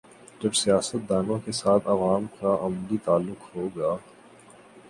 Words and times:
جب 0.41 0.53
سیاست 0.53 1.09
دانوں 1.09 1.37
کے 1.45 1.51
ساتھ 1.51 1.87
عوام 1.87 2.25
کا 2.39 2.57
عملی 2.61 2.97
تعلق 3.05 3.55
ہو 3.55 3.67
گا۔ 3.75 3.95